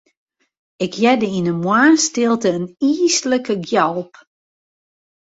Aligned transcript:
Ik 0.85 0.93
hearde 1.01 1.27
yn 1.37 1.49
'e 1.51 1.55
moarnsstilte 1.65 2.49
in 2.57 2.63
yslike 2.89 3.55
gjalp. 3.69 4.13